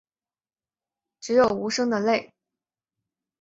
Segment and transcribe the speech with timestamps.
[1.19, 2.33] 只有无声的泪